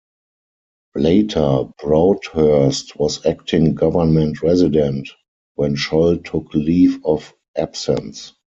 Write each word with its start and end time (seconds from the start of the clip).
Later 0.95 1.65
Broadhurst 1.77 2.95
was 2.97 3.23
Acting 3.23 3.75
Government 3.75 4.41
Resident 4.41 5.07
when 5.53 5.75
Sholl 5.75 6.25
took 6.25 6.51
leave 6.55 7.05
of 7.05 7.31
absence. 7.55 8.33